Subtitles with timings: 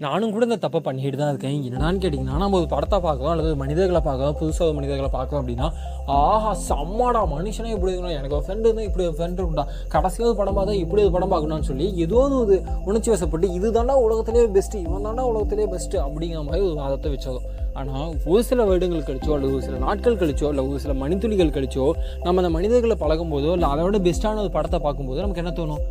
[0.00, 1.54] நானும் கூட இந்த தப்பை பண்ணிட்டு தான் இருக்கேன்.
[1.66, 5.68] என்னடான்னு கேட்டிங்கன்னா நம்ம ஒரு படத்தை பார்க்கலாம் அல்லது மனிதர்களை பார்க்கலாம் புதுசாக ஒரு மனிதர்களை பார்க்கலாம் அப்படின்னா
[6.16, 9.64] ஆஹா செம்மாடா மனுஷனே இப்படி இருக்கணும் எனக்கு ஒரு ஃப்ரெண்டு இருந்தால் இப்படி ஒரு ஃப்ரெண்டு உண்டா.
[9.94, 13.96] கடைசியாக ஒரு படம் பார்த்தா இப்படி ஒரு படம் பார்க்கணும்னு சொல்லி ஏதோ ஒரு உணர்ச்சி வசப்பட்டு இது தாண்டா
[14.04, 19.08] உலகத்திலேயே பெஸ்ட்டு இவன் தாண்டா உலகத்திலே பெஸ்ட்டு அப்படிங்கிற மாதிரி ஒரு வாதத்தை வச்சதும் ஆனால் ஒரு சில வருடங்கள்
[19.08, 21.86] கழிச்சோ அல்லது ஒரு சில நாட்கள் கழிச்சோ இல்லை ஒரு சில மணித்துளிகள் கழிச்சோ
[22.24, 25.82] நம்ம அந்த மனிதர்களை பழகும்போதோ இல்லை அதை விட பெஸ்ட்டான ஒரு படத்தை பார்க்கும்போது நமக்கு என்ன தோணும்?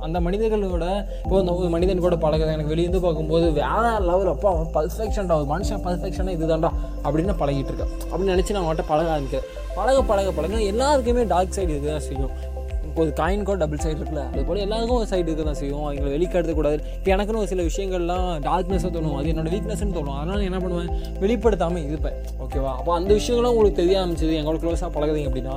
[0.00, 4.68] அந்த மனிதர்களோட இப்போ அந்த ஒரு மனிதன் கூட பழகுது எனக்கு வெளியிருந்து பார்க்கும்போது வேற லெவல் அப்போ அவன்
[4.74, 6.70] பர்ஃபெக்ஷன்டா ஒரு மனுஷன் பர்ஃபெக்ஷனாக இதுதான்டா
[7.04, 7.92] அப்படின்னு பழகிட்டு இருக்கேன்.
[8.12, 9.48] அப்படின்னு நினச்சி நான் அவன்கிட்ட பழக ஆரம்பிக்கிறேன்.
[9.74, 12.54] பழக பழக பழக எல்லாருக்குமே டார்க் சைடு இதுதான் செய்யும்.
[13.00, 15.84] ஒரு காயின்கோ டபுள் சைடு இருக்குல்ல அது போல் எல்லாருக்கும் ஒரு சைடு இருக்க தான் செய்யும்.
[15.86, 16.78] அவங்களை வெளிக்காடுறது கூடாது.
[16.96, 19.16] இப்போ எனக்குன்னு ஒரு சில விஷயங்கள்லாம் டார்க்னஸாக தோணும்.
[19.20, 20.16] அது என்னோட வீக்னஸ்னு தோணும்.
[20.20, 20.90] அதனால் என்ன பண்ணுவேன்?
[21.24, 22.16] வெளிப்படுத்தாமல் இருப்பேன்.
[22.44, 25.56] ஓகேவா அப்போ அந்த விஷயங்களும் உங்களுக்கு தெரிய ஆரம்பிச்சது எங்களோட க்ளோஸாக பழகுறீங்க அப்படின்னா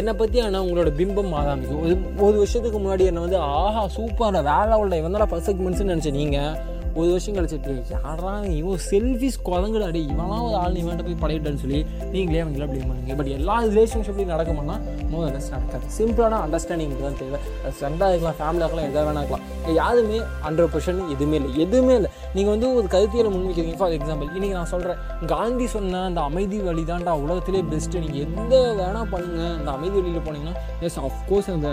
[0.00, 1.82] என்னை பற்றி ஆனால் உங்களோட பிம்பம் மாற ஆரம்பிக்கும்.
[1.84, 1.96] ஒரு
[2.28, 6.78] ஒரு வருஷத்துக்கு முன்னாடி என்னை வந்து ஆஹா சூப்பராக வேலை உள்ள இவன் தான் பர்ஃபெக்ட் மனுஷன் நினச்சேன் நீங்கள்
[6.98, 11.80] ஒரு வருஷம் கழிச்சிட்டு யாரா இவன் செல்ஃபிஸ் குரங்குடா அடி இவனாம் ஒரு ஆள் இவன்ட்ட போய் படையிட்டேன்னு சொல்லி
[12.14, 13.16] நீங்களே அவங்கள ப்ளேம் பண்ணுங்க.
[13.20, 14.76] பட் எல்லா ரிலேஷன்ஷிப்லையும் நடக்குமானா
[15.12, 17.38] முதல்ல நடக்காது சிம்பிளான அண்டர்ஸ்டாண்டிங் தான் தேவை.
[17.64, 19.46] அது ஃப்ரெண்டாக இருக்கலாம் ஃபேமிலியாக இருக்கலாம் எதாக வேணா இருக்கலாம்.
[19.80, 21.50] யாருமே ஹண்ட்ரட் பர்சன்ட் எதுவுமே இல்லை.
[21.64, 22.10] எதுவுமே இல்லை.
[22.36, 23.76] நீங்கள் வந்து ஒரு கருத்தியில் முன்வைக்கிறீங்க.
[23.80, 24.98] ஃபார் எக்ஸாம்பிள் இன்றைக்கி நான் சொல்கிறேன்
[25.34, 30.26] காந்தி சொன்ன அந்த அமைதி வழி தான்டா உலகத்திலே பெஸ்ட்டு நீங்கள் எந்த வேணால் பண்ணுங்க அந்த அமைதி வழியில்
[30.28, 30.56] போனீங்கன்னா
[30.88, 31.70] எஸ் அஃப்கோர்ஸ் அந்த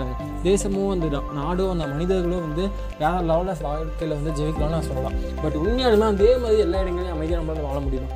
[0.48, 2.64] தேசமும் அந்த நாடும் அந்த மனிதர்களும் வந்து
[3.02, 5.07] வேற லெவலில் வாழ்க்கையில் வந்து ஜெயிக்கலாம்னு நான் சொல்லலாம்
[5.42, 8.10] பட் உண்மையானலாம் அதே மாதிரி எல்லா இடங்களையும் அமைதியாக நம்மளால் வாழ முடியும்?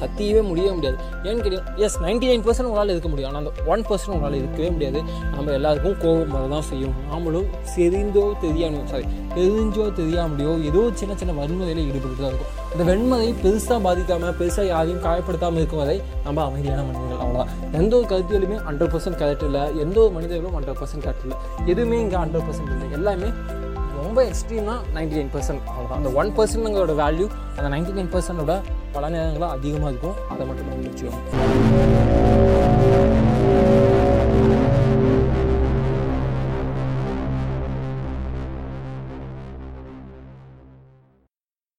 [0.00, 0.96] சத்தியவே முடியவே முடியாது.
[1.26, 3.28] ஏன்னு கேட்டீங்க எஸ் நைன்டி நைன் பர்சன்ட் உங்களால் இருக்க முடியும்.
[3.30, 5.00] ஆனால் அந்த ஒன் பர்சன்ட் உங்களால் இருக்கவே முடியாது.
[5.34, 6.94] நம்ம எல்லாருக்கும் கோபம் வர தான் செய்யும்.
[7.10, 12.50] நாமளும் தெரிந்தோ தெரியாமோ சாரி தெரிஞ்சோ தெரியாமலையோ ஏதோ சின்ன சின்ன வன்முறையில் ஈடுபட்டு தான் இருக்கும்.
[12.72, 15.96] இந்த வெண்மதை பெருசாக பாதிக்காமல் பெருசாக யாரையும் காயப்படுத்தாமல் இருக்கும் வரை
[16.26, 19.64] நம்ம அமைதியான மனிதர்கள் அவ்வளோதான் எந்த ஒரு கருத்தியலுமே ஹண்ட்ரட் பர்சன்ட் கரெக்ட் இல்லை.
[19.84, 21.38] எந்த ஒரு மனிதர்களும் ஹண்ட்ரட் பர்சன்ட் கரெக்ட் இல்லை.
[21.72, 22.88] எதுவுமே இங்கே ஹண்ட்ரட் பர்சன்ட் இல்லை.
[23.00, 23.30] எல்லாமே
[24.04, 28.54] ரொம்ப எக்ஸ்ட்ரீம்னா நைன்டி நைன் பர்சன்ட் அவ்வளோதான் அந்த ஒன் பர்சன்ட்ங்களோட வேல்யூ அந்த நைன்டி நைன் பர்சன்டோட
[28.92, 30.16] பல நேரங்களாக அதிகமாக இருக்கும்.
[30.32, 31.20] அதை மட்டும் நம்ம முடிச்சுக்கோங்க